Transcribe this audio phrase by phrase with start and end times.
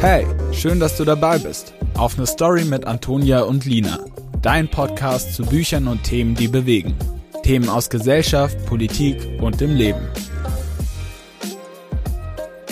[0.00, 1.74] Hey, schön, dass du dabei bist.
[1.96, 3.98] Auf eine Story mit Antonia und Lina.
[4.40, 6.96] Dein Podcast zu Büchern und Themen, die bewegen.
[7.42, 10.00] Themen aus Gesellschaft, Politik und dem Leben.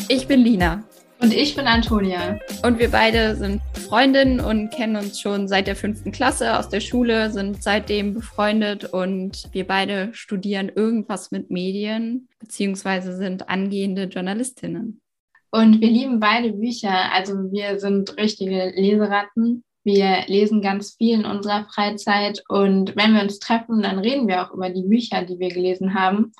[0.09, 0.85] Ich bin Lina.
[1.21, 2.39] Und ich bin Antonia.
[2.63, 3.61] Und wir beide sind
[3.97, 8.85] Freundinnen und kennen uns schon seit der fünften Klasse aus der Schule, sind seitdem befreundet
[8.93, 15.01] und wir beide studieren irgendwas mit Medien, beziehungsweise sind angehende Journalistinnen.
[15.51, 17.11] Und wir lieben beide Bücher.
[17.11, 19.65] Also wir sind richtige Leseratten.
[19.83, 22.43] Wir lesen ganz viel in unserer Freizeit.
[22.51, 25.95] Und wenn wir uns treffen, dann reden wir auch über die Bücher, die wir gelesen
[25.95, 26.33] haben.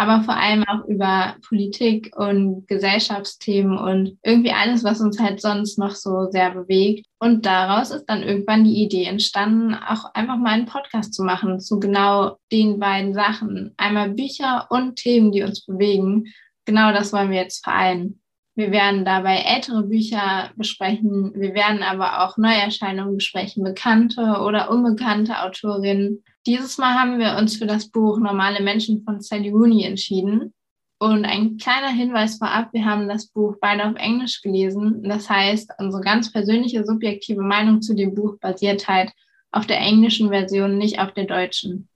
[0.00, 5.76] Aber vor allem auch über Politik und Gesellschaftsthemen und irgendwie alles, was uns halt sonst
[5.76, 7.04] noch so sehr bewegt.
[7.18, 11.58] Und daraus ist dann irgendwann die Idee entstanden, auch einfach mal einen Podcast zu machen
[11.58, 13.74] zu genau den beiden Sachen.
[13.76, 16.32] Einmal Bücher und Themen, die uns bewegen.
[16.64, 18.20] Genau das wollen wir jetzt vereinen.
[18.58, 21.32] Wir werden dabei ältere Bücher besprechen.
[21.36, 26.24] Wir werden aber auch Neuerscheinungen besprechen, bekannte oder unbekannte Autorinnen.
[26.44, 30.54] Dieses Mal haben wir uns für das Buch Normale Menschen von Sally Rooney entschieden.
[30.98, 35.04] Und ein kleiner Hinweis vorab, wir haben das Buch beide auf Englisch gelesen.
[35.04, 39.12] Das heißt, unsere ganz persönliche subjektive Meinung zu dem Buch basiert halt
[39.52, 41.88] auf der englischen Version, nicht auf der deutschen.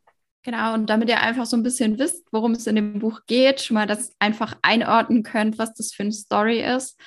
[0.45, 3.61] Genau, und damit ihr einfach so ein bisschen wisst, worum es in dem Buch geht,
[3.61, 6.99] schon mal das einfach einordnen könnt, was das für eine Story ist,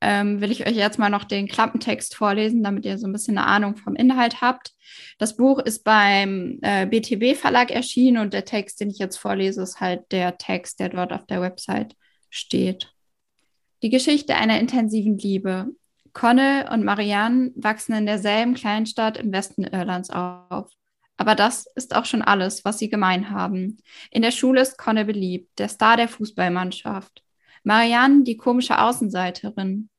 [0.00, 3.38] ähm, will ich euch jetzt mal noch den Klappentext vorlesen, damit ihr so ein bisschen
[3.38, 4.72] eine Ahnung vom Inhalt habt.
[5.18, 9.62] Das Buch ist beim äh, BTB Verlag erschienen und der Text, den ich jetzt vorlese,
[9.62, 11.94] ist halt der Text, der dort auf der Website
[12.30, 12.92] steht.
[13.82, 15.68] Die Geschichte einer intensiven Liebe.
[16.12, 20.70] Connell und Marianne wachsen in derselben Kleinstadt im Westen Irlands auf.
[21.20, 23.76] Aber das ist auch schon alles, was sie gemein haben.
[24.10, 27.22] In der Schule ist Conne beliebt, der Star der Fußballmannschaft.
[27.62, 29.90] Marianne die komische Außenseiterin.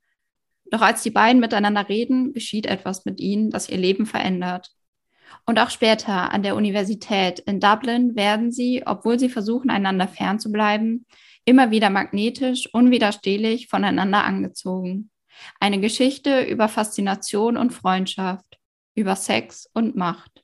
[0.72, 4.72] Doch als die beiden miteinander reden, geschieht etwas mit ihnen, das ihr Leben verändert.
[5.45, 11.06] Und auch später an der Universität in Dublin werden sie, obwohl sie versuchen, einander fernzubleiben,
[11.45, 15.12] immer wieder magnetisch, unwiderstehlich voneinander angezogen.
[15.59, 18.57] Eine Geschichte über Faszination und Freundschaft,
[18.95, 20.41] über Sex und Macht.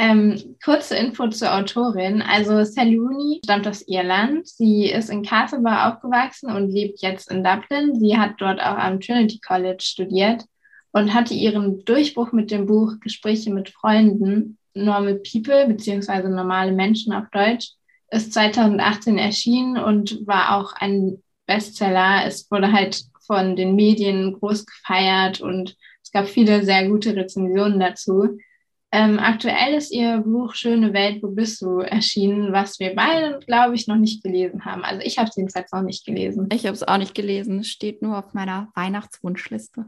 [0.00, 2.22] Ähm, kurze Info zur Autorin.
[2.22, 4.48] Also Sally Rooney stammt aus Irland.
[4.48, 8.00] Sie ist in Castlebar aufgewachsen und lebt jetzt in Dublin.
[8.00, 10.46] Sie hat dort auch am Trinity College studiert
[10.92, 17.12] und hatte ihren Durchbruch mit dem Buch Gespräche mit Freunden, Normal People beziehungsweise normale Menschen
[17.12, 17.72] auf Deutsch,
[18.10, 22.24] ist 2018 erschienen und war auch ein Bestseller.
[22.24, 27.78] Es wurde halt von den Medien groß gefeiert und es gab viele sehr gute Rezensionen
[27.78, 28.38] dazu.
[28.92, 33.76] Ähm, aktuell ist ihr Buch Schöne Welt, wo bist du erschienen, was wir beide, glaube
[33.76, 34.84] ich, noch nicht gelesen haben.
[34.84, 36.48] Also ich habe es jedenfalls noch nicht gelesen.
[36.52, 37.60] Ich habe es auch nicht gelesen.
[37.60, 39.86] Es steht nur auf meiner Weihnachtswunschliste.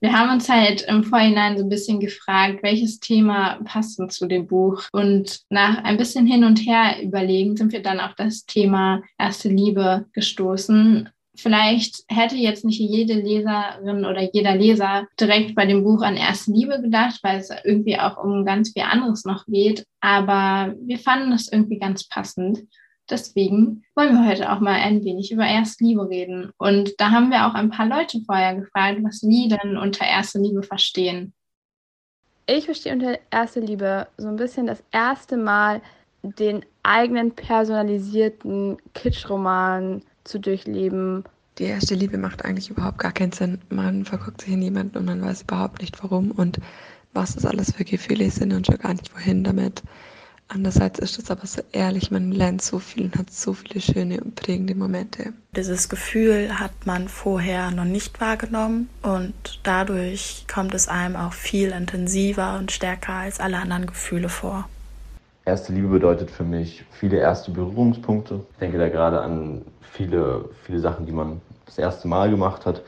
[0.00, 4.26] Wir haben uns halt im Vorhinein so ein bisschen gefragt, welches Thema passt denn zu
[4.26, 4.82] dem Buch.
[4.92, 9.48] Und nach ein bisschen hin und her überlegen sind wir dann auf das Thema erste
[9.48, 16.02] Liebe gestoßen Vielleicht hätte jetzt nicht jede Leserin oder jeder Leser direkt bei dem Buch
[16.02, 19.84] an erste Liebe gedacht, weil es irgendwie auch um ganz viel anderes noch geht.
[20.00, 22.60] Aber wir fanden es irgendwie ganz passend.
[23.10, 26.52] Deswegen wollen wir heute auch mal ein wenig über erste Liebe reden.
[26.56, 30.38] Und da haben wir auch ein paar Leute vorher gefragt, was sie denn unter erste
[30.38, 31.34] Liebe verstehen.
[32.46, 35.82] Ich verstehe unter erste Liebe so ein bisschen das erste Mal
[36.22, 41.24] den eigenen personalisierten Kitschroman zu durchleben.
[41.58, 43.58] Die erste Liebe macht eigentlich überhaupt gar keinen Sinn.
[43.70, 46.58] Man verguckt sich in jemanden und man weiß überhaupt nicht warum und
[47.12, 49.82] was das alles für Gefühle sind und schon gar nicht wohin damit.
[50.48, 54.20] Andererseits ist es aber so ehrlich, man lernt so viel und hat so viele schöne
[54.20, 55.32] und prägende Momente.
[55.56, 61.70] Dieses Gefühl hat man vorher noch nicht wahrgenommen und dadurch kommt es einem auch viel
[61.70, 64.68] intensiver und stärker als alle anderen Gefühle vor.
[65.46, 68.40] Erste Liebe bedeutet für mich viele erste Berührungspunkte.
[68.52, 72.82] Ich denke da gerade an viele, viele Sachen, die man das erste Mal gemacht hat.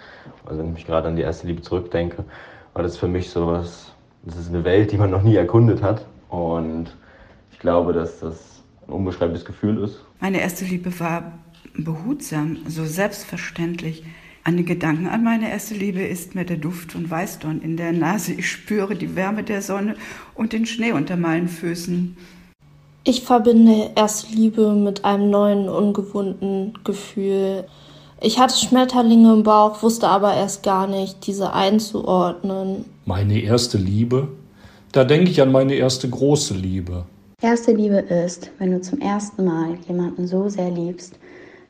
[0.47, 2.25] Also wenn ich mich gerade an die erste Liebe zurückdenke,
[2.73, 3.93] war das für mich so was,
[4.23, 6.06] das ist eine Welt, die man noch nie erkundet hat.
[6.31, 6.97] Und
[7.53, 10.02] ich glaube, dass das ein unbeschreibliches Gefühl ist.
[10.20, 11.32] Meine erste Liebe war
[11.75, 14.02] behutsam, so selbstverständlich.
[14.44, 17.93] An den Gedanken an meine erste Liebe ist mir der Duft von Weißdorn in der
[17.93, 18.32] Nase.
[18.32, 19.97] Ich spüre die Wärme der Sonne
[20.35, 22.17] und den Schnee unter meinen Füßen.
[23.08, 27.62] Ich verbinde erste Liebe mit einem neuen, ungewohnten Gefühl.
[28.20, 32.85] Ich hatte Schmetterlinge im Bauch, wusste aber erst gar nicht, diese einzuordnen.
[33.05, 34.26] Meine erste Liebe,
[34.91, 37.05] Da denke ich an meine erste große Liebe.
[37.41, 41.14] Erste Liebe ist, wenn du zum ersten Mal jemanden so sehr liebst,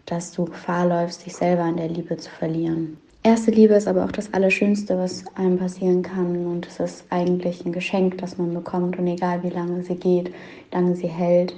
[0.07, 2.97] dass du Gefahr läufst, dich selber an der Liebe zu verlieren.
[3.27, 6.47] Erste Liebe ist aber auch das Allerschönste, was einem passieren kann.
[6.47, 9.01] Und es ist eigentlich ein Geschenk, das man bekommt.
[9.01, 11.53] Und egal wie lange sie geht, wie lange sie hält,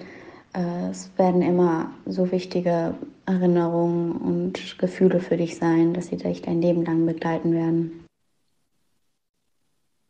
[0.54, 2.94] äh, es werden immer so wichtige
[3.26, 8.06] Erinnerungen und Gefühle für dich sein, dass sie dich dein Leben lang begleiten werden.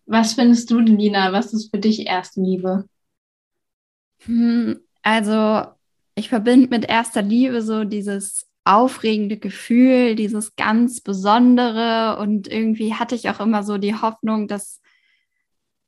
[0.07, 1.33] Was findest du, Lina?
[1.33, 2.85] Was ist für dich erste Liebe?
[4.27, 5.73] Hm, also,
[6.15, 12.19] ich verbinde mit erster Liebe so dieses aufregende Gefühl, dieses ganz Besondere.
[12.21, 14.81] Und irgendwie hatte ich auch immer so die Hoffnung, dass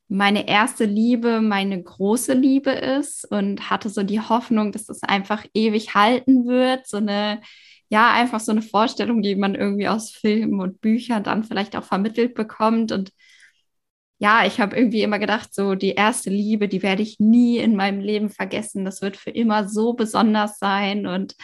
[0.08, 5.44] meine erste Liebe meine große Liebe ist und hatte so die Hoffnung, dass das einfach
[5.54, 6.86] ewig halten wird.
[6.88, 7.42] So eine,
[7.90, 11.84] ja, einfach so eine Vorstellung, die man irgendwie aus Filmen und Büchern dann vielleicht auch
[11.84, 12.92] vermittelt bekommt.
[12.92, 13.12] Und
[14.18, 17.76] ja, ich habe irgendwie immer gedacht, so die erste Liebe, die werde ich nie in
[17.76, 18.84] meinem Leben vergessen.
[18.84, 21.06] Das wird für immer so besonders sein.
[21.06, 21.36] Und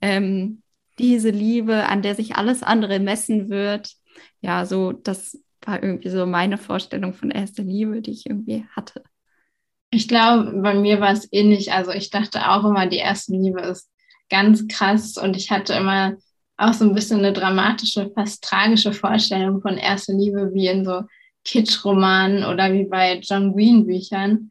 [0.00, 0.62] ähm,
[0.98, 3.92] diese Liebe, an der sich alles andere messen wird.
[4.40, 9.02] Ja, so, das war irgendwie so meine Vorstellung von erster Liebe, die ich irgendwie hatte.
[9.90, 11.72] Ich glaube, bei mir war es ähnlich.
[11.72, 13.90] Also ich dachte auch immer, die erste Liebe ist
[14.28, 16.16] ganz krass und ich hatte immer
[16.56, 21.02] auch so ein bisschen eine dramatische, fast tragische Vorstellung von erster Liebe, wie in so
[21.44, 24.50] Kitschromanen oder wie bei John Green Büchern.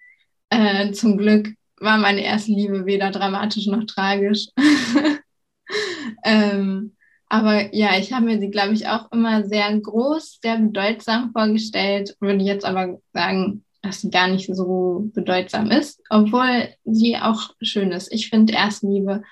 [0.50, 4.48] Äh, zum Glück war meine erste Liebe weder dramatisch noch tragisch.
[6.24, 6.96] ähm,
[7.30, 12.16] aber ja, ich habe mir sie, glaube ich, auch immer sehr groß, sehr bedeutsam vorgestellt,
[12.20, 17.92] würde jetzt aber sagen, dass sie gar nicht so bedeutsam ist, obwohl sie auch schön
[17.92, 18.14] ist.
[18.14, 19.24] Ich finde, Erstliebe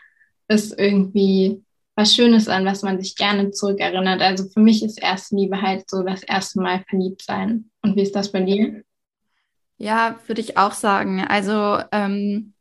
[0.47, 1.63] ist irgendwie
[1.95, 4.21] was Schönes, an was man sich gerne zurückerinnert.
[4.21, 7.69] Also für mich ist Erstliebe halt so das erste Mal verliebt sein.
[7.81, 8.83] Und wie ist das bei dir?
[9.77, 11.21] Ja, würde ich auch sagen.
[11.21, 12.53] Also ähm,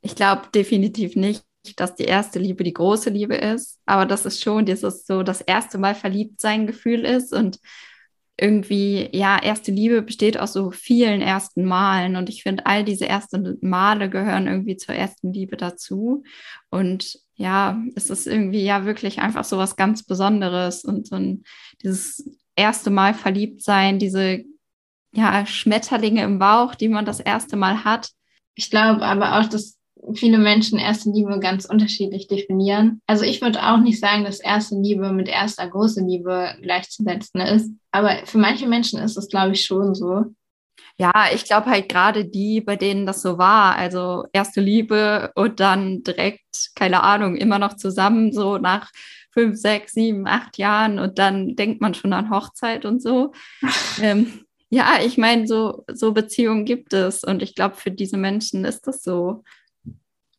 [0.00, 1.44] ich glaube definitiv nicht,
[1.76, 5.40] dass die erste Liebe die große Liebe ist, aber dass es schon dieses so das
[5.40, 7.32] erste Mal verliebt sein Gefühl ist.
[7.32, 7.58] Und
[8.36, 12.16] irgendwie, ja, erste Liebe besteht aus so vielen ersten Malen.
[12.16, 16.24] Und ich finde, all diese ersten Male gehören irgendwie zur ersten Liebe dazu.
[16.70, 20.84] Und ja, es ist irgendwie ja wirklich einfach so was ganz Besonderes.
[20.84, 21.44] Und so ein,
[21.82, 24.44] dieses erste Mal verliebt sein, diese
[25.14, 28.10] ja, Schmetterlinge im Bauch, die man das erste Mal hat.
[28.54, 29.78] Ich glaube aber auch, dass
[30.14, 33.00] viele Menschen erste Liebe ganz unterschiedlich definieren.
[33.06, 37.70] Also ich würde auch nicht sagen, dass erste Liebe mit erster große Liebe gleichzusetzen ist.
[37.90, 40.24] Aber für manche Menschen ist es, glaube ich, schon so.
[40.98, 45.58] Ja, ich glaube halt gerade die, bei denen das so war, also erste Liebe und
[45.58, 48.90] dann direkt, keine Ahnung, immer noch zusammen, so nach
[49.32, 53.32] fünf, sechs, sieben, acht Jahren und dann denkt man schon an Hochzeit und so.
[54.02, 58.64] ähm, ja, ich meine, so, so Beziehungen gibt es und ich glaube, für diese Menschen
[58.64, 59.42] ist das so.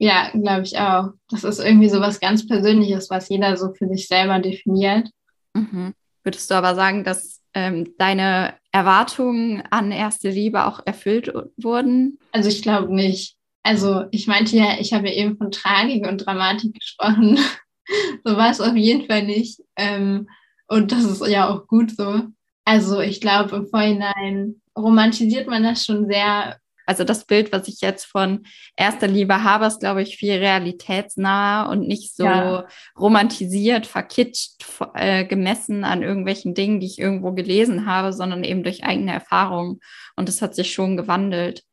[0.03, 1.11] Ja, glaube ich auch.
[1.29, 5.09] Das ist irgendwie so was ganz Persönliches, was jeder so für sich selber definiert.
[5.53, 5.94] Mhm.
[6.25, 12.19] Würdest du aber sagen, dass ähm, deine Erwartungen an erste Liebe auch erfüllt wurden?
[12.33, 13.38] Also ich glaube nicht.
[13.63, 17.39] Also ich meinte ja, ich habe ja eben von Tragik und Dramatik gesprochen.
[18.25, 19.61] so war es auf jeden Fall nicht.
[19.77, 20.27] Ähm,
[20.67, 22.23] und das ist ja auch gut so.
[22.65, 27.81] Also ich glaube, im Vorhinein romantisiert man das schon sehr, also das Bild, was ich
[27.81, 28.45] jetzt von
[28.75, 32.67] erster Liebe habe, ist, glaube ich, viel realitätsnah und nicht so ja.
[32.98, 34.65] romantisiert, verkitscht,
[34.96, 39.79] äh, gemessen an irgendwelchen Dingen, die ich irgendwo gelesen habe, sondern eben durch eigene Erfahrungen.
[40.15, 41.63] Und das hat sich schon gewandelt.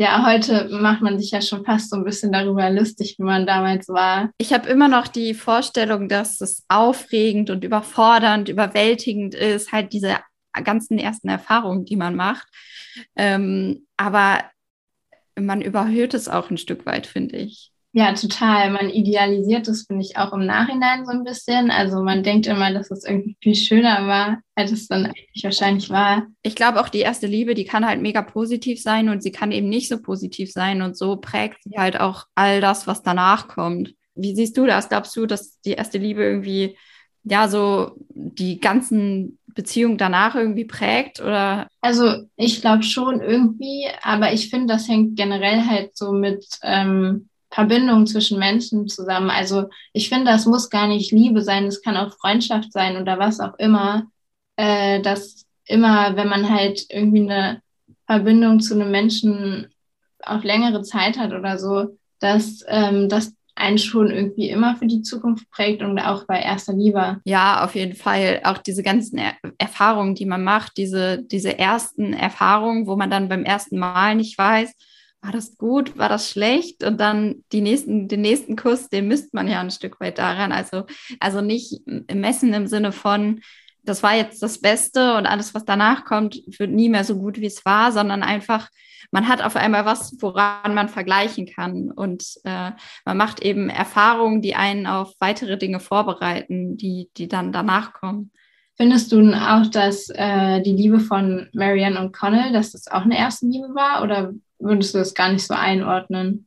[0.00, 3.46] Ja, heute macht man sich ja schon fast so ein bisschen darüber lustig, wie man
[3.46, 4.30] damals war.
[4.38, 10.16] Ich habe immer noch die Vorstellung, dass es aufregend und überfordernd, überwältigend ist, halt diese
[10.52, 12.48] ganzen ersten Erfahrungen, die man macht.
[13.16, 14.44] Ähm, aber
[15.38, 17.72] man überhöht es auch ein Stück weit, finde ich.
[17.92, 18.70] Ja, total.
[18.70, 21.72] Man idealisiert es, finde ich, auch im Nachhinein so ein bisschen.
[21.72, 25.90] Also man denkt immer, dass es irgendwie viel schöner war, als es dann eigentlich wahrscheinlich
[25.90, 26.28] war.
[26.42, 29.50] Ich glaube auch, die erste Liebe, die kann halt mega positiv sein und sie kann
[29.50, 30.82] eben nicht so positiv sein.
[30.82, 33.94] Und so prägt sie halt auch all das, was danach kommt.
[34.14, 34.88] Wie siehst du das?
[34.88, 36.76] Glaubst du, dass die erste Liebe irgendwie,
[37.24, 41.68] ja, so die ganzen Beziehung danach irgendwie prägt oder?
[41.82, 47.28] Also ich glaube schon irgendwie, aber ich finde, das hängt generell halt so mit ähm,
[47.50, 49.28] Verbindung zwischen Menschen zusammen.
[49.28, 53.18] Also ich finde, das muss gar nicht Liebe sein, es kann auch Freundschaft sein oder
[53.18, 54.06] was auch immer.
[54.56, 57.60] Äh, dass immer, wenn man halt irgendwie eine
[58.06, 59.68] Verbindung zu einem Menschen
[60.22, 65.02] auf längere Zeit hat oder so, dass ähm, das einen schon irgendwie immer für die
[65.02, 67.20] Zukunft prägt und auch bei erster Liebe.
[67.24, 68.40] Ja, auf jeden Fall.
[68.44, 73.28] Auch diese ganzen er Erfahrungen, die man macht, diese, diese ersten Erfahrungen, wo man dann
[73.28, 74.72] beim ersten Mal nicht weiß,
[75.22, 76.82] war das gut, war das schlecht?
[76.82, 80.50] Und dann die nächsten, den nächsten Kuss, den misst man ja ein Stück weit daran.
[80.50, 80.84] Also,
[81.20, 83.40] also nicht messen im Sinne von,
[83.84, 87.40] das war jetzt das Beste und alles, was danach kommt, wird nie mehr so gut,
[87.40, 88.68] wie es war, sondern einfach,
[89.10, 91.90] man hat auf einmal was, woran man vergleichen kann.
[91.90, 92.70] Und äh,
[93.04, 98.30] man macht eben Erfahrungen, die einen auf weitere Dinge vorbereiten, die, die dann danach kommen.
[98.76, 103.18] Findest du auch, dass äh, die Liebe von Marianne und Connell, dass das auch eine
[103.18, 106.46] erste Liebe war oder würdest du das gar nicht so einordnen?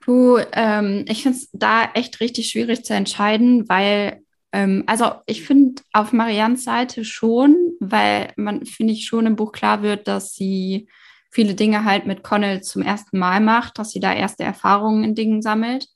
[0.00, 4.21] Puh, ähm, ich finde es da echt richtig schwierig zu entscheiden, weil,
[4.52, 9.52] ähm, also ich finde auf Mariannes Seite schon, weil man, finde ich, schon im Buch
[9.52, 10.88] klar wird, dass sie
[11.30, 15.14] viele Dinge halt mit Connell zum ersten Mal macht, dass sie da erste Erfahrungen in
[15.14, 15.88] Dingen sammelt.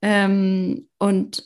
[0.00, 1.44] Ähm, und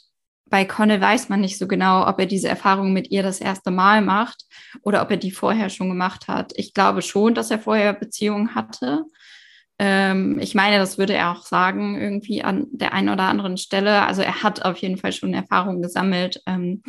[0.49, 3.73] bei Connell weiß man nicht so genau, ob er diese Erfahrung mit ihr das erste
[3.73, 4.45] Mal macht
[4.83, 6.53] oder ob er die vorher schon gemacht hat.
[6.55, 9.05] Ich glaube schon, dass er vorher Beziehungen hatte.
[9.79, 14.03] Ähm, ich meine, das würde er auch sagen, irgendwie an der einen oder anderen Stelle.
[14.07, 16.43] Also er hat auf jeden Fall schon Erfahrungen gesammelt.
[16.47, 16.83] Ähm,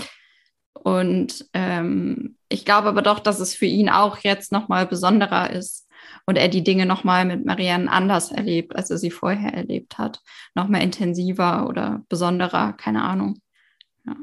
[0.74, 5.88] und ähm, ich glaube aber doch, dass es für ihn auch jetzt nochmal besonderer ist
[6.26, 10.22] und er die Dinge nochmal mit Marianne anders erlebt, als er sie vorher erlebt hat.
[10.56, 13.42] Nochmal intensiver oder besonderer, keine Ahnung.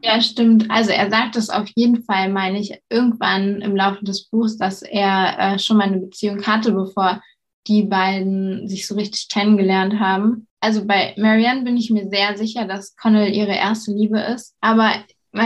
[0.03, 0.21] Ja.
[0.21, 0.71] stimmt.
[0.71, 4.81] Also er sagt es auf jeden Fall, meine ich, irgendwann im Laufe des Buchs, dass
[4.81, 7.21] er äh, schon mal eine Beziehung hatte, bevor
[7.67, 10.47] die beiden sich so richtig kennengelernt haben.
[10.61, 14.55] Also bei Marianne bin ich mir sehr sicher, dass Connell ihre erste Liebe ist.
[14.61, 14.93] Aber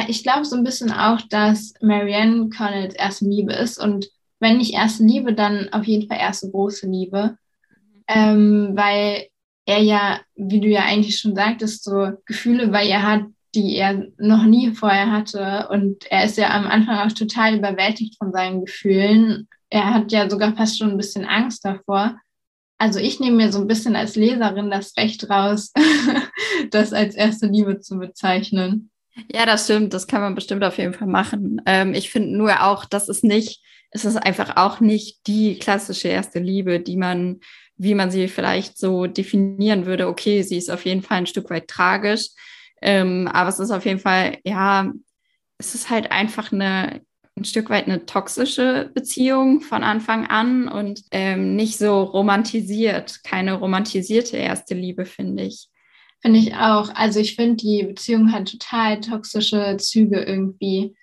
[0.08, 3.78] ich glaube so ein bisschen auch, dass Marianne Connells erste Liebe ist.
[3.78, 4.08] Und
[4.40, 7.36] wenn nicht erste Liebe, dann auf jeden Fall erste große Liebe.
[8.06, 9.26] Ähm, weil
[9.66, 13.22] er ja, wie du ja eigentlich schon sagtest, so Gefühle bei ihr hat,
[13.54, 15.68] die er noch nie vorher hatte.
[15.70, 19.48] Und er ist ja am Anfang auch total überwältigt von seinen Gefühlen.
[19.70, 22.18] Er hat ja sogar fast schon ein bisschen Angst davor.
[22.78, 25.72] Also ich nehme mir so ein bisschen als Leserin das Recht raus,
[26.70, 28.90] das als erste Liebe zu bezeichnen.
[29.32, 29.92] Ja, das stimmt.
[29.92, 31.60] Das kann man bestimmt auf jeden Fall machen.
[31.66, 36.08] Ähm, ich finde nur auch, dass es nicht, es ist einfach auch nicht die klassische
[36.08, 37.40] erste Liebe, die man,
[37.76, 40.06] wie man sie vielleicht so definieren würde.
[40.06, 42.28] Okay, sie ist auf jeden Fall ein Stück weit tragisch,
[42.80, 44.92] ähm, aber es ist auf jeden Fall, ja,
[45.58, 47.00] es ist halt einfach eine,
[47.40, 53.54] ein Stück weit eine toxische Beziehung von Anfang an und ähm, nicht so romantisiert, keine
[53.54, 55.68] romantisierte erste Liebe, finde ich.
[56.20, 56.90] Finde ich auch.
[56.94, 60.96] Also ich finde, die Beziehung hat total toxische Züge irgendwie.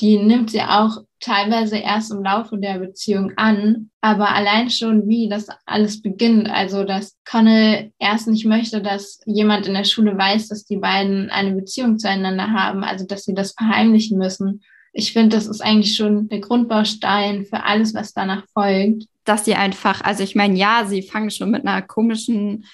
[0.00, 5.28] Die nimmt sie auch teilweise erst im Laufe der Beziehung an, aber allein schon, wie
[5.28, 10.48] das alles beginnt, also dass Connell erst nicht möchte, dass jemand in der Schule weiß,
[10.48, 14.62] dass die beiden eine Beziehung zueinander haben, also dass sie das verheimlichen müssen.
[14.98, 19.04] Ich finde, das ist eigentlich schon der Grundbaustein für alles, was danach folgt.
[19.24, 22.64] Dass sie einfach, also ich meine, ja, sie fangen schon mit einer komischen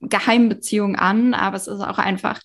[0.00, 2.40] Geheimbeziehung an, aber es ist auch einfach,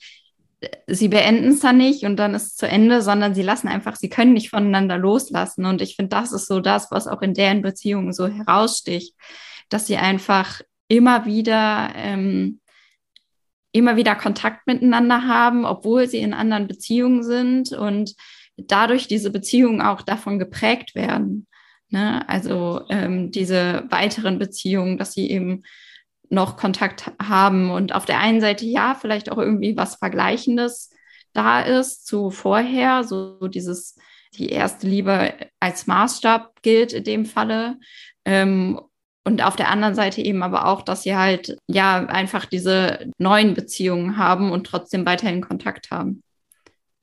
[0.87, 3.95] sie beenden es dann nicht und dann ist es zu Ende, sondern sie lassen einfach,
[3.95, 5.65] sie können nicht voneinander loslassen.
[5.65, 9.15] Und ich finde, das ist so das, was auch in deren Beziehung so heraussticht,
[9.69, 10.59] dass sie einfach
[10.89, 12.59] immer wieder, ähm,
[13.71, 18.13] immer wieder Kontakt miteinander haben, obwohl sie in anderen Beziehungen sind und
[18.57, 21.47] dadurch diese Beziehungen auch davon geprägt werden.
[21.89, 22.27] Ne?
[22.27, 25.63] Also ähm, diese weiteren Beziehungen, dass sie eben
[26.29, 30.91] noch Kontakt haben und auf der einen Seite ja, vielleicht auch irgendwie was Vergleichendes
[31.33, 33.95] da ist zu vorher, so dieses,
[34.33, 37.77] die erste Liebe als Maßstab gilt in dem Falle.
[38.25, 38.81] Ähm,
[39.23, 43.53] und auf der anderen Seite eben aber auch, dass sie halt ja einfach diese neuen
[43.53, 46.23] Beziehungen haben und trotzdem weiterhin Kontakt haben.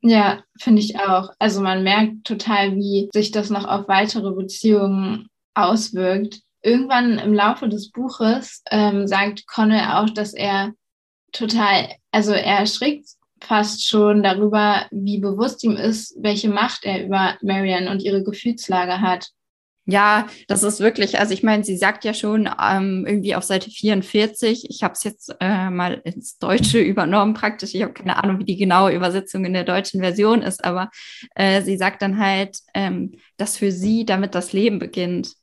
[0.06, 1.30] Ja, finde ich auch.
[1.38, 7.68] Also man merkt total, wie sich das noch auf weitere Beziehungen auswirkt irgendwann im Laufe
[7.68, 10.72] des Buches ähm, sagt Connell auch, dass er
[11.32, 13.08] total, also er erschrickt
[13.40, 19.02] fast schon darüber, wie bewusst ihm ist, welche Macht er über Marianne und ihre Gefühlslage
[19.02, 19.28] hat.
[19.86, 23.70] Ja, das ist wirklich, also ich meine, sie sagt ja schon ähm, irgendwie auf Seite
[23.70, 28.38] 44, ich habe es jetzt äh, mal ins Deutsche übernommen praktisch, ich habe keine Ahnung,
[28.38, 30.90] wie die genaue Übersetzung in der deutschen Version ist, aber
[31.34, 35.34] äh, sie sagt dann halt, ähm, dass für sie damit das Leben beginnt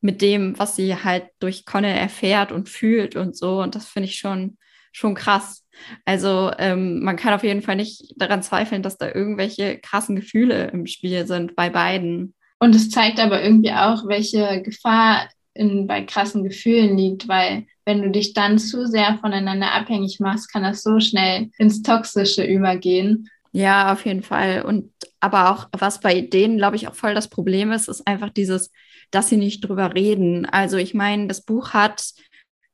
[0.00, 3.60] mit dem, was sie halt durch Connell erfährt und fühlt und so.
[3.60, 4.56] Und das finde ich schon,
[4.92, 5.66] schon krass.
[6.04, 10.68] Also ähm, man kann auf jeden Fall nicht daran zweifeln, dass da irgendwelche krassen Gefühle
[10.68, 12.34] im Spiel sind bei beiden.
[12.60, 18.02] Und es zeigt aber irgendwie auch, welche Gefahr in, bei krassen Gefühlen liegt, weil wenn
[18.02, 23.28] du dich dann zu sehr voneinander abhängig machst, kann das so schnell ins Toxische übergehen.
[23.52, 24.62] Ja, auf jeden Fall.
[24.62, 28.30] Und aber auch, was bei denen, glaube ich, auch voll das Problem ist, ist einfach
[28.30, 28.70] dieses,
[29.10, 30.46] dass sie nicht drüber reden.
[30.46, 32.12] Also ich meine, das Buch hat,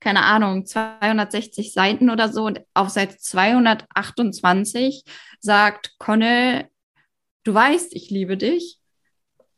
[0.00, 5.04] keine Ahnung, 260 Seiten oder so und auf Seite 228
[5.40, 6.68] sagt Connell,
[7.44, 8.78] du weißt, ich liebe dich.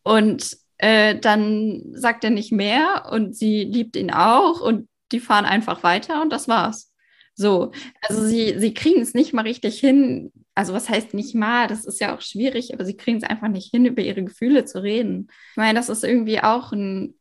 [0.08, 5.44] Und äh, dann sagt er nicht mehr und sie liebt ihn auch und die fahren
[5.44, 6.94] einfach weiter und das war's.
[7.34, 10.32] So, also sie, sie kriegen es nicht mal richtig hin.
[10.54, 13.48] Also was heißt nicht mal, das ist ja auch schwierig, aber sie kriegen es einfach
[13.48, 15.28] nicht hin, über ihre Gefühle zu reden.
[15.50, 17.14] Ich meine, das ist irgendwie auch ein,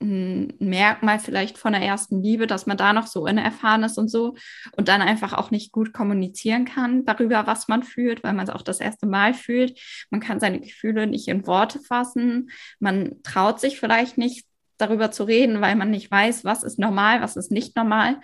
[0.00, 4.08] ein Merkmal vielleicht von der ersten Liebe, dass man da noch so unerfahren ist und
[4.08, 4.36] so
[4.76, 8.54] und dann einfach auch nicht gut kommunizieren kann darüber, was man fühlt, weil man es
[8.54, 9.78] auch das erste Mal fühlt.
[10.10, 12.50] Man kann seine Gefühle nicht in Worte fassen.
[12.78, 17.20] Man traut sich vielleicht nicht darüber zu reden, weil man nicht weiß, was ist normal,
[17.20, 18.20] was ist nicht normal.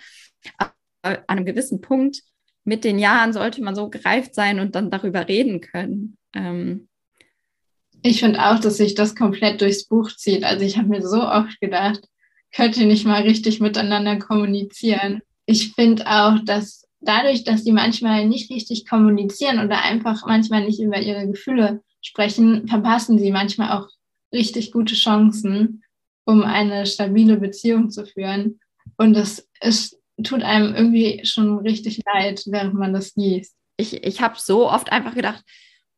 [0.57, 2.21] Aber an einem gewissen Punkt
[2.63, 6.17] mit den Jahren sollte man so gereift sein und dann darüber reden können.
[6.33, 6.87] Ähm,
[8.05, 10.43] ich finde auch, dass sich das komplett durchs Buch zieht.
[10.43, 12.01] Also ich habe mir so oft gedacht,
[12.53, 15.23] könnt ihr nicht mal richtig miteinander kommunizieren.
[15.47, 20.79] Ich finde auch, dass dadurch, dass die manchmal nicht richtig kommunizieren oder einfach manchmal nicht
[20.79, 23.89] über ihre Gefühle sprechen, verpassen sie manchmal auch
[24.31, 25.83] richtig gute Chancen,
[26.25, 28.59] um eine stabile Beziehung zu führen.
[28.97, 33.55] Und das ist, tut einem irgendwie schon richtig leid, während man das liest.
[33.77, 35.43] Ich, ich habe so oft einfach gedacht,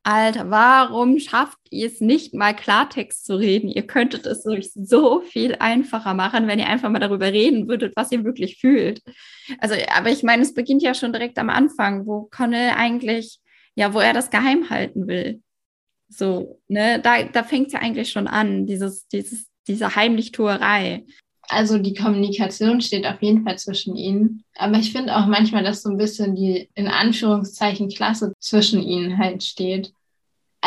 [0.08, 3.68] Alter, warum schafft ihr es nicht mal Klartext zu reden?
[3.68, 7.94] Ihr könntet es euch so viel einfacher machen, wenn ihr einfach mal darüber reden würdet,
[7.98, 9.02] was ihr wirklich fühlt.
[9.60, 13.40] Also, aber ich meine, es beginnt ja schon direkt am Anfang, wo Connell eigentlich,
[13.76, 15.42] ja, wo er das geheim halten will.
[16.08, 21.06] So, ne, da, da fängt es ja eigentlich schon an, dieses, dieses diese Heimlichtuerei.
[21.50, 24.44] Also die Kommunikation steht auf jeden Fall zwischen ihnen.
[24.56, 29.18] Aber ich finde auch manchmal, dass so ein bisschen die in Anführungszeichen Klasse zwischen ihnen
[29.18, 29.94] halt steht.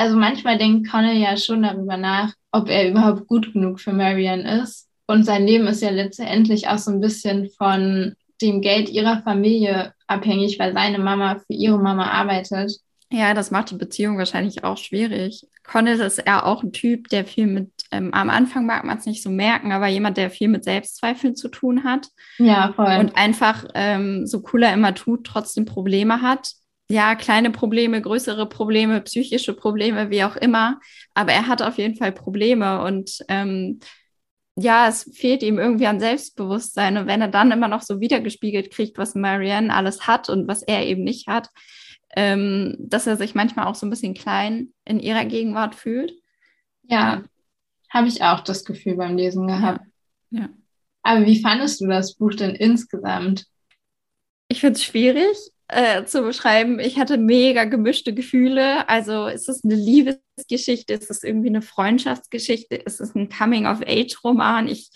[0.00, 4.40] Also manchmal denkt Connell ja schon darüber nach, ob er überhaupt gut genug für Marian
[4.40, 4.88] ist.
[5.07, 9.92] Und sein Leben ist ja letztendlich auch so ein bisschen von dem Geld ihrer Familie
[10.07, 12.79] abhängig, weil seine Mama für ihre Mama arbeitet.
[13.12, 15.46] Ja, das macht die Beziehung wahrscheinlich auch schwierig.
[15.64, 19.05] Connell ist eher auch ein Typ, der viel mit, ähm, am Anfang mag man es
[19.05, 22.09] nicht so merken, aber jemand, der viel mit Selbstzweifeln zu tun hat.
[22.38, 22.96] Ja, voll.
[23.01, 26.53] Und einfach ähm, so cool er immer tut, trotzdem Probleme hat.
[26.90, 30.81] Ja, kleine Probleme, größere Probleme, psychische Probleme, wie auch immer.
[31.14, 33.79] Aber er hat auf jeden Fall Probleme und ähm,
[34.57, 36.96] ja, es fehlt ihm irgendwie an Selbstbewusstsein.
[36.96, 40.64] Und wenn er dann immer noch so wiedergespiegelt kriegt, was Marianne alles hat und was
[40.64, 41.50] er eben nicht hat,
[42.16, 46.12] ähm, dass er sich manchmal auch so ein bisschen klein in ihrer Gegenwart fühlt.
[46.83, 47.22] Ja,
[47.88, 49.87] habe ich auch das Gefühl beim Lesen gehabt.
[50.31, 50.40] Ja.
[50.40, 50.48] ja.
[51.03, 53.46] Aber wie fandest du das Buch denn insgesamt?
[54.48, 55.37] Ich finde es schwierig
[55.70, 56.78] äh, zu beschreiben.
[56.80, 58.88] Ich hatte mega gemischte Gefühle.
[58.88, 60.94] Also ist es eine Liebesgeschichte?
[60.94, 62.76] Ist es irgendwie eine Freundschaftsgeschichte?
[62.76, 64.68] Ist es ein Coming-of-Age-Roman?
[64.68, 64.90] Ich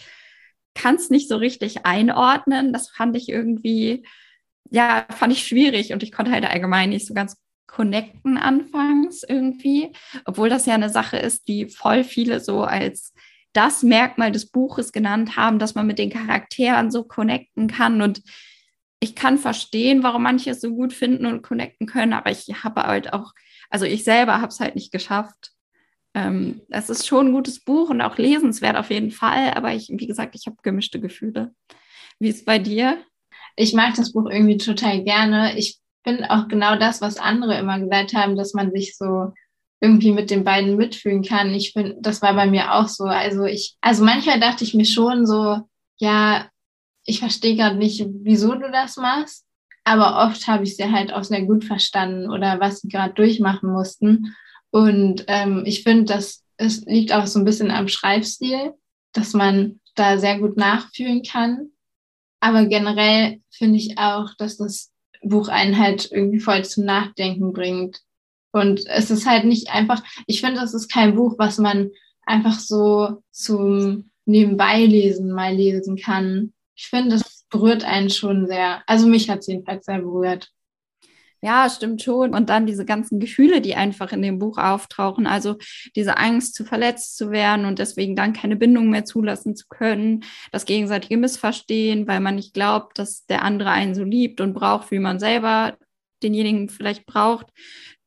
[0.74, 2.72] kann es nicht so richtig einordnen.
[2.72, 4.04] Das fand ich irgendwie
[4.70, 9.92] ja, fand ich schwierig und ich konnte halt allgemein nicht so ganz connecten anfangs irgendwie,
[10.24, 13.14] obwohl das ja eine Sache ist, die voll viele so als
[13.52, 18.22] das Merkmal des Buches genannt haben, dass man mit den Charakteren so connecten kann und
[19.04, 22.82] ich kann verstehen, warum manche es so gut finden und connecten können, aber ich habe
[22.82, 23.32] halt auch,
[23.70, 25.52] also ich selber habe es halt nicht geschafft.
[26.14, 29.88] Ähm, es ist schon ein gutes Buch und auch lesenswert auf jeden Fall, aber ich,
[29.90, 31.54] wie gesagt, ich habe gemischte Gefühle.
[32.18, 32.98] Wie ist es bei dir?
[33.56, 35.56] ich mag das Buch irgendwie total gerne.
[35.56, 39.32] Ich finde auch genau das, was andere immer gesagt haben, dass man sich so
[39.80, 41.54] irgendwie mit den beiden mitfühlen kann.
[41.54, 43.04] Ich finde, das war bei mir auch so.
[43.04, 45.60] Also ich, also manchmal dachte ich mir schon so,
[45.98, 46.48] ja,
[47.04, 49.44] ich verstehe gerade nicht, wieso du das machst.
[49.84, 53.70] Aber oft habe ich sie halt auch sehr gut verstanden oder was sie gerade durchmachen
[53.70, 54.34] mussten.
[54.70, 58.74] Und ähm, ich finde, das es liegt auch so ein bisschen am Schreibstil,
[59.12, 61.70] dass man da sehr gut nachfühlen kann.
[62.40, 68.00] Aber generell finde ich auch, dass das Buch einen halt irgendwie voll zum Nachdenken bringt.
[68.52, 71.90] Und es ist halt nicht einfach, ich finde, das ist kein Buch, was man
[72.24, 76.52] einfach so zum Nebenbeilesen mal lesen kann.
[76.76, 78.82] Ich finde, das berührt einen schon sehr.
[78.86, 80.50] Also mich hat es jedenfalls sehr berührt.
[81.44, 82.34] Ja, stimmt schon.
[82.34, 85.26] Und dann diese ganzen Gefühle, die einfach in dem Buch auftauchen.
[85.26, 85.56] Also
[85.94, 90.24] diese Angst, zu verletzt zu werden und deswegen dann keine Bindung mehr zulassen zu können.
[90.52, 94.90] Das gegenseitige Missverstehen, weil man nicht glaubt, dass der andere einen so liebt und braucht,
[94.90, 95.76] wie man selber
[96.22, 97.48] denjenigen vielleicht braucht.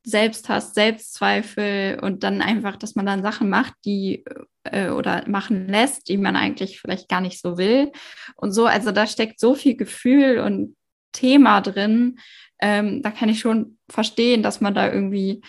[0.07, 4.23] Selbsthass, Selbstzweifel und dann einfach, dass man dann Sachen macht, die
[4.63, 7.91] äh, oder machen lässt, die man eigentlich vielleicht gar nicht so will.
[8.37, 10.77] Und so, also da steckt so viel Gefühl und
[11.11, 12.19] Thema drin.
[12.61, 15.41] Ähm, da kann ich schon verstehen, dass man da irgendwie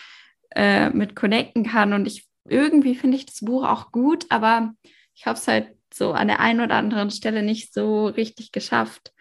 [0.55, 1.93] äh, mit connecten kann.
[1.93, 4.73] Und ich irgendwie finde ich das Buch auch gut, aber
[5.15, 9.13] ich habe es halt so an der einen oder anderen Stelle nicht so richtig geschafft.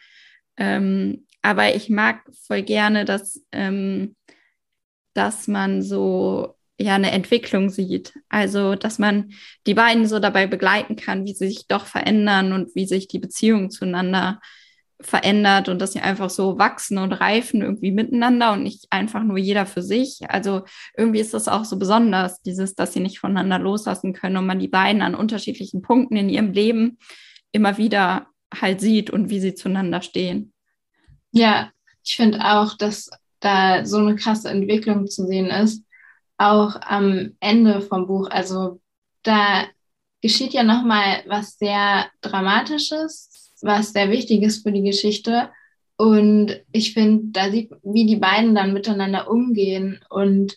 [0.57, 4.16] Ähm, aber ich mag voll gerne, dass, ähm,
[5.18, 8.14] dass man so ja eine Entwicklung sieht.
[8.28, 9.33] Also, dass man
[9.66, 13.18] die beiden so dabei begleiten kann, wie sie sich doch verändern und wie sich die
[13.18, 14.40] Beziehung zueinander
[15.00, 19.38] verändert und dass sie einfach so wachsen und reifen irgendwie miteinander und nicht einfach nur
[19.38, 20.18] jeder für sich.
[20.28, 20.62] Also
[20.96, 24.59] irgendwie ist das auch so besonders, dieses, dass sie nicht voneinander loslassen können und man
[24.59, 26.98] die beiden an unterschiedlichen Punkten in ihrem Leben
[27.52, 30.52] immer wieder halt sieht und wie sie zueinander stehen.
[31.31, 31.70] Ja,
[32.04, 35.85] ich finde auch, dass da so eine krasse Entwicklung zu sehen ist,
[36.37, 38.29] auch am Ende vom Buch.
[38.31, 38.81] Also
[39.22, 39.64] da
[40.22, 45.51] geschieht ja nochmal was sehr Dramatisches, was sehr wichtig ist für die Geschichte.
[45.96, 50.01] Und ich finde, da sieht, wie die beiden dann miteinander umgehen.
[50.09, 50.57] Und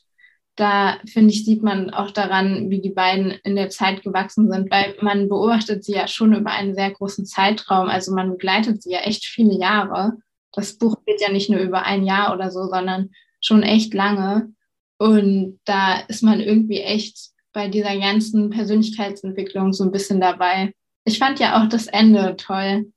[0.55, 4.69] da, finde ich, sieht man auch daran, wie die beiden in der Zeit gewachsen sind,
[4.69, 7.87] weil man beobachtet sie ja schon über einen sehr großen Zeitraum.
[7.87, 10.13] Also man begleitet sie ja echt viele Jahre.
[10.53, 13.09] Das Buch geht ja nicht nur über ein Jahr oder so, sondern
[13.39, 14.53] schon echt lange.
[14.97, 20.73] Und da ist man irgendwie echt bei dieser ganzen Persönlichkeitsentwicklung so ein bisschen dabei.
[21.05, 22.91] Ich fand ja auch das Ende toll,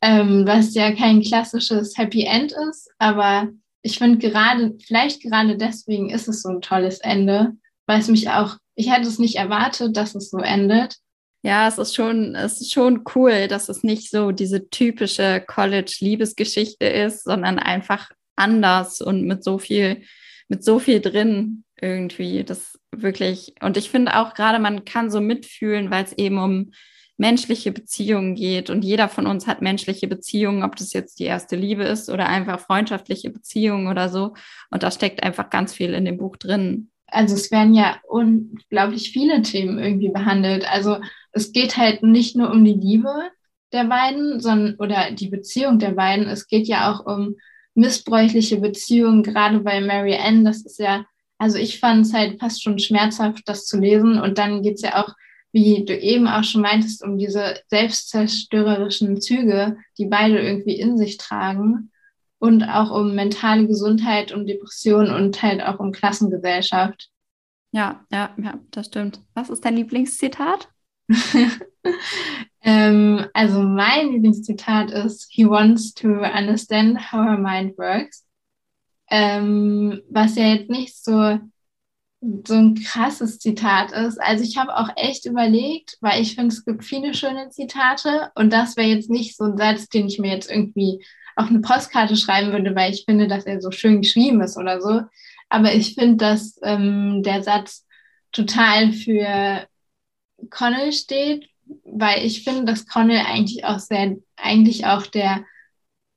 [0.00, 3.48] ähm, was ja kein klassisches Happy End ist, aber
[3.82, 7.52] ich finde gerade, vielleicht gerade deswegen ist es so ein tolles Ende,
[7.86, 10.96] weil es mich auch, ich hätte es nicht erwartet, dass es so endet.
[11.44, 16.86] Ja, es ist schon, es ist schon cool, dass es nicht so diese typische College-Liebesgeschichte
[16.86, 20.04] ist, sondern einfach anders und mit so viel,
[20.48, 22.44] mit so viel drin irgendwie.
[22.44, 26.72] Das wirklich, und ich finde auch gerade, man kann so mitfühlen, weil es eben um
[27.18, 28.70] menschliche Beziehungen geht.
[28.70, 32.26] Und jeder von uns hat menschliche Beziehungen, ob das jetzt die erste Liebe ist oder
[32.26, 34.32] einfach freundschaftliche Beziehungen oder so.
[34.70, 36.90] Und da steckt einfach ganz viel in dem Buch drin.
[37.06, 40.68] Also es werden ja unglaublich viele Themen irgendwie behandelt.
[40.70, 40.98] Also
[41.32, 43.12] es geht halt nicht nur um die Liebe
[43.72, 46.28] der beiden, sondern oder die Beziehung der beiden.
[46.28, 47.36] Es geht ja auch um
[47.74, 50.44] missbräuchliche Beziehungen, gerade bei Mary Ann.
[50.44, 51.04] Das ist ja,
[51.38, 54.18] also ich fand es halt fast schon schmerzhaft, das zu lesen.
[54.20, 55.12] Und dann geht es ja auch,
[55.52, 61.16] wie du eben auch schon meintest, um diese selbstzerstörerischen Züge, die beide irgendwie in sich
[61.16, 61.90] tragen.
[62.38, 67.08] Und auch um mentale Gesundheit, um Depressionen und halt auch um Klassengesellschaft.
[67.74, 69.20] Ja, ja, ja, das stimmt.
[69.34, 70.68] Was ist dein Lieblingszitat?
[72.62, 78.24] ähm, also mein Lieblingszitat ist, he wants to understand how her mind works.
[79.10, 81.38] Ähm, was ja jetzt nicht so,
[82.20, 84.20] so ein krasses Zitat ist.
[84.20, 88.52] Also ich habe auch echt überlegt, weil ich finde, es gibt viele schöne Zitate und
[88.52, 91.04] das wäre jetzt nicht so ein Satz, den ich mir jetzt irgendwie
[91.36, 94.80] auf eine Postkarte schreiben würde, weil ich finde, dass er so schön geschrieben ist oder
[94.80, 95.02] so.
[95.48, 97.86] Aber ich finde, dass ähm, der Satz
[98.32, 99.66] total für
[100.50, 101.48] Connell steht,
[101.84, 105.44] weil ich finde, dass Connell eigentlich auch sehr, eigentlich auch der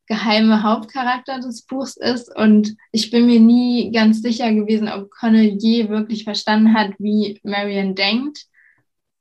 [0.08, 5.58] geheime Hauptcharakter des Buchs ist und ich bin mir nie ganz sicher gewesen, ob Connell
[5.60, 8.46] je wirklich verstanden hat, wie Marion denkt.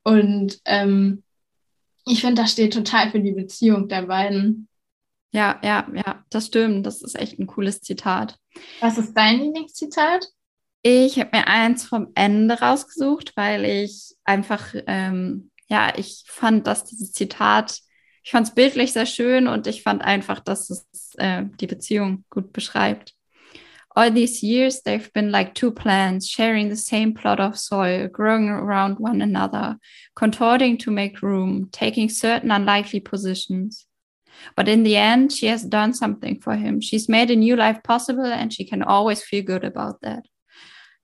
[0.03, 1.23] Und ähm,
[2.05, 4.66] ich finde, das steht total für die Beziehung der beiden.
[5.37, 6.87] Ja, ja, ja, das stimmt.
[6.87, 8.39] Das ist echt ein cooles Zitat.
[8.79, 10.25] Was ist dein Lieblingszitat?
[10.81, 16.85] Ich habe mir eins vom Ende rausgesucht, weil ich einfach, ähm, ja, ich fand, dass
[16.85, 17.81] dieses Zitat,
[18.23, 22.25] ich fand es bildlich sehr schön und ich fand einfach, dass es äh, die Beziehung
[22.31, 23.13] gut beschreibt.
[23.89, 28.49] All these years, they've been like two plants, sharing the same plot of soil, growing
[28.49, 29.77] around one another,
[30.15, 33.86] contorting to make room, taking certain unlikely positions.
[34.55, 36.81] But in the end, she has done something for him.
[36.81, 40.25] She's made a new life possible and she can always feel good about that.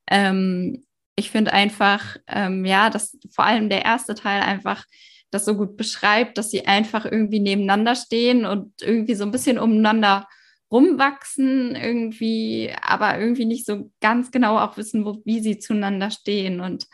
[0.09, 4.85] Ähm, ich finde einfach, ähm, ja, dass vor allem der erste Teil einfach
[5.31, 9.57] das so gut beschreibt, dass sie einfach irgendwie nebeneinander stehen und irgendwie so ein bisschen
[9.57, 10.27] umeinander
[10.71, 16.61] rumwachsen, irgendwie, aber irgendwie nicht so ganz genau auch wissen, wo, wie sie zueinander stehen.
[16.61, 16.87] Und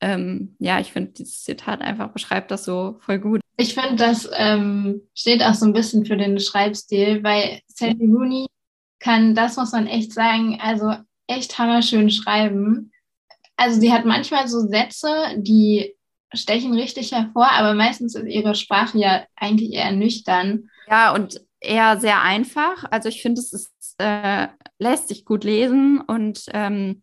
[0.00, 3.40] ähm, ja, ich finde, dieses Zitat einfach beschreibt das so voll gut.
[3.56, 8.46] Ich finde, das ähm, steht auch so ein bisschen für den Schreibstil, weil Sally Rooney
[8.98, 10.94] kann, das muss man echt sagen, also
[11.26, 12.92] echt hammerschön schreiben.
[13.56, 15.94] Also sie hat manchmal so Sätze, die
[16.34, 20.68] stechen richtig hervor, aber meistens ist ihre Sprache ja eigentlich eher nüchtern.
[20.88, 22.84] Ja, und eher sehr einfach.
[22.90, 27.00] Also ich finde, es ist, äh, lässt sich gut lesen und ähm,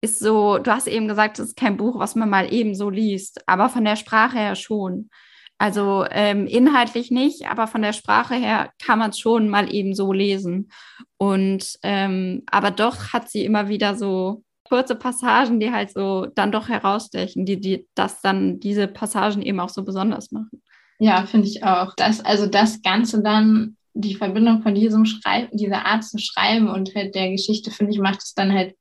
[0.00, 2.90] ist so, du hast eben gesagt, es ist kein Buch, was man mal eben so
[2.90, 5.10] liest, aber von der Sprache her schon.
[5.58, 9.94] Also ähm, inhaltlich nicht, aber von der Sprache her kann man es schon mal eben
[9.94, 10.70] so lesen.
[11.16, 16.50] Und ähm, aber doch hat sie immer wieder so kurze Passagen, die halt so dann
[16.50, 20.62] doch herausstechen, die, die das dann diese Passagen eben auch so besonders machen.
[20.98, 21.94] Ja, finde ich auch.
[21.96, 26.94] Das, also das Ganze dann, die Verbindung von diesem Schreiben, dieser Art zu schreiben und
[26.94, 28.74] halt der Geschichte, finde ich, macht es dann halt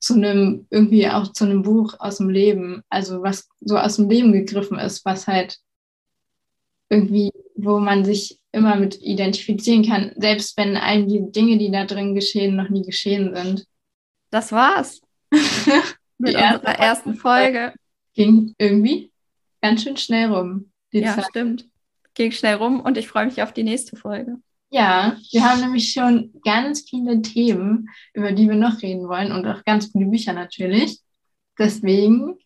[0.00, 2.82] zu einem, irgendwie auch zu einem Buch aus dem Leben.
[2.88, 5.58] Also was so aus dem Leben gegriffen ist, was halt
[6.88, 11.84] irgendwie, wo man sich immer mit identifizieren kann, selbst wenn einem die Dinge, die da
[11.84, 13.66] drin geschehen, noch nie geschehen sind.
[14.30, 15.00] Das war's.
[16.18, 17.74] mit unserer ersten Folge.
[18.14, 19.10] Ging irgendwie
[19.60, 20.70] ganz schön schnell rum.
[20.92, 21.26] ja, Zeit.
[21.30, 21.66] stimmt.
[22.14, 24.36] Ging schnell rum und ich freue mich auf die nächste Folge.
[24.70, 29.46] Ja, wir haben nämlich schon ganz viele Themen, über die wir noch reden wollen und
[29.46, 31.00] auch ganz viele Bücher natürlich.
[31.58, 32.38] Deswegen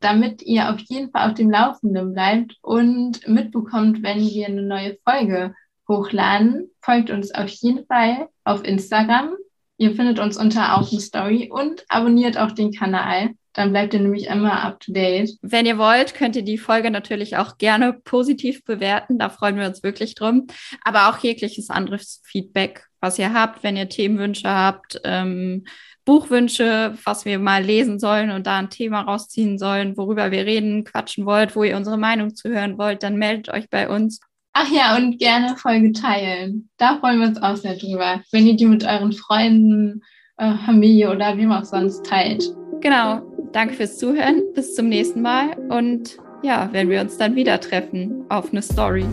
[0.00, 4.96] damit ihr auf jeden Fall auf dem Laufenden bleibt und mitbekommt, wenn wir eine neue
[5.04, 5.54] Folge
[5.88, 6.70] hochladen.
[6.80, 9.36] Folgt uns auf jeden Fall auf Instagram.
[9.78, 13.30] Ihr findet uns unter Open Story und abonniert auch den Kanal.
[13.52, 15.30] Dann bleibt ihr nämlich immer up to date.
[15.40, 19.18] Wenn ihr wollt, könnt ihr die Folge natürlich auch gerne positiv bewerten.
[19.18, 20.46] Da freuen wir uns wirklich drum.
[20.82, 25.64] Aber auch jegliches anderes Feedback, was ihr habt, wenn ihr Themenwünsche habt, ähm,
[26.06, 30.84] Buchwünsche, was wir mal lesen sollen und da ein Thema rausziehen sollen, worüber wir reden,
[30.84, 34.20] quatschen wollt, wo ihr unsere Meinung zuhören wollt, dann meldet euch bei uns.
[34.54, 36.70] Ach ja, und gerne Folge teilen.
[36.78, 40.02] Da freuen wir uns auch sehr drüber, wenn ihr die mit euren Freunden,
[40.38, 42.42] äh, Familie oder wem auch sonst teilt.
[42.80, 43.20] Genau.
[43.52, 44.42] Danke fürs Zuhören.
[44.54, 45.56] Bis zum nächsten Mal.
[45.68, 49.04] Und ja, wenn wir uns dann wieder treffen auf eine Story.